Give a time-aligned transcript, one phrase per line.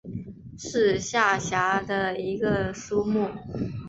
[0.57, 3.29] 是下辖的一个苏木。